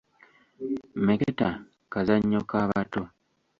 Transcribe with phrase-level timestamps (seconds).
[0.99, 1.49] Mmeketa
[1.91, 3.01] kazannyo ka bato